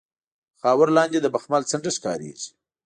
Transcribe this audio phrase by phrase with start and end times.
[0.61, 2.47] خاورو لاندې د بخمل څنډه ښکاریږي